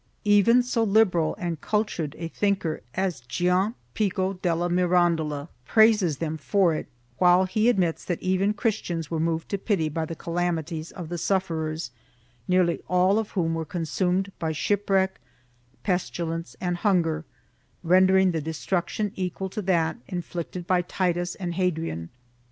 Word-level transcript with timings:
2 0.23 0.29
Even 0.31 0.63
so 0.63 0.83
liberal 0.83 1.35
and 1.37 1.61
cultured 1.61 2.15
a 2.17 2.27
thinker 2.27 2.81
as 2.95 3.19
Gian 3.21 3.75
Pico 3.93 4.33
della 4.33 4.67
Mirandola, 4.67 5.47
praises 5.63 6.17
them 6.17 6.37
for 6.37 6.73
it, 6.73 6.87
while 7.19 7.45
he 7.45 7.69
admits 7.69 8.03
that 8.05 8.19
even 8.19 8.51
Christians 8.51 9.11
were 9.11 9.19
moved 9.19 9.47
to 9.49 9.59
pity 9.59 9.89
by 9.89 10.05
the 10.05 10.15
calamities 10.15 10.89
of 10.89 11.09
the 11.09 11.19
sufferers, 11.19 11.91
nearly 12.47 12.81
all 12.87 13.19
of 13.19 13.29
whom 13.37 13.53
were 13.53 13.63
consumed 13.63 14.31
by 14.39 14.51
shipwreck, 14.53 15.19
pestilence 15.83 16.55
and 16.59 16.77
hunger, 16.77 17.23
rendering 17.83 18.31
the 18.31 18.41
destruction 18.41 19.11
equal 19.15 19.49
to 19.49 19.61
that 19.61 19.97
inflicted 20.07 20.65
by 20.65 20.81
Titus 20.81 21.35
and 21.35 21.53
Hadrian. 21.53 22.09